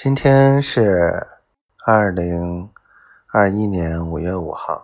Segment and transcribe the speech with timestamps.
[0.00, 1.26] 今天是
[1.84, 2.70] 二零
[3.32, 4.80] 二一年五月五号。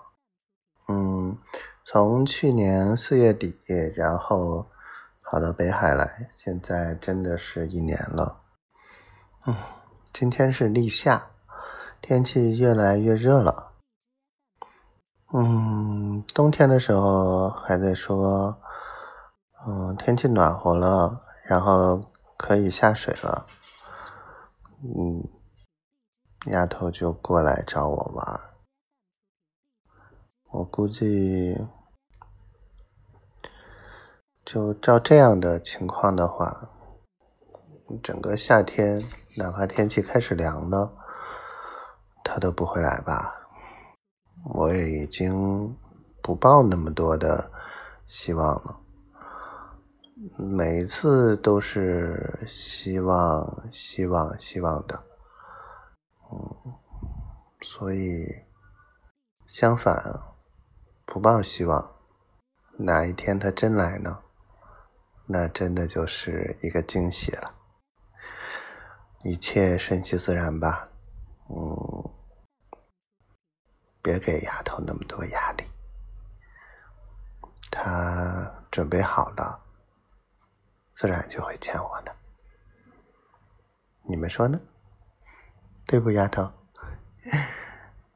[0.89, 1.39] 嗯，
[1.85, 3.57] 从去年四月底，
[3.95, 4.67] 然后
[5.23, 8.41] 跑到北海来，现在真的是一年了。
[9.47, 9.55] 嗯，
[10.13, 11.25] 今天是立夏，
[12.01, 13.71] 天气越来越热了。
[15.33, 18.59] 嗯，冬天的时候还在说，
[19.65, 22.03] 嗯，天气暖和了，然后
[22.37, 23.47] 可以下水了。
[24.87, 25.27] 嗯，
[26.53, 28.41] 丫头就过来找我玩。
[30.51, 31.57] 我估计，
[34.45, 36.69] 就照这样的情况的话，
[38.03, 39.03] 整个夏天，
[39.39, 40.95] 哪怕天气开始凉了，
[42.23, 43.49] 她都不会来吧？
[44.45, 45.75] 我也已经
[46.23, 47.51] 不抱那么多的
[48.05, 48.84] 希望了。
[50.17, 55.05] 每一次都是希望、希望、希望的，
[56.31, 56.75] 嗯，
[57.61, 58.45] 所以
[59.45, 60.21] 相反，
[61.05, 61.97] 不抱希望，
[62.79, 64.21] 哪一天他真来呢？
[65.27, 67.53] 那真的就是一个惊喜了。
[69.25, 70.91] 一切顺其自然吧，
[71.49, 72.11] 嗯，
[74.01, 75.65] 别给丫头那么多压力，
[77.69, 79.64] 她准备好了。
[80.95, 82.15] 自然就会见我的，
[84.05, 84.61] 你们说呢？
[85.87, 86.53] 对不，丫头？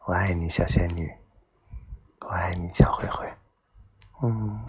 [0.04, 1.12] 我爱你，小仙女。
[2.20, 3.34] 我爱你，小灰灰。
[4.22, 4.64] 嗯。